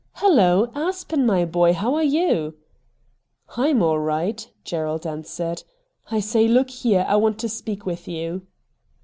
'Hullo 0.15 0.71
I 0.73 0.87
Aspen, 0.87 1.27
my 1.27 1.45
boy, 1.45 1.73
how 1.73 1.93
are 1.93 2.01
you?'' 2.03 2.55
I'm 3.55 3.83
all 3.83 3.99
right,' 3.99 4.49
Gerald 4.63 5.05
answered.' 5.05 5.61
I 6.09 6.19
say, 6.19 6.47
look 6.47 6.71
here— 6.71 7.05
I 7.07 7.17
want 7.17 7.37
to 7.41 7.47
speak 7.47 7.85
with 7.85 8.07
you.' 8.07 8.41